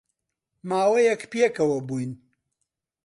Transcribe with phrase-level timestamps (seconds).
[0.69, 2.11] ماوەیەک پێکەوە بووین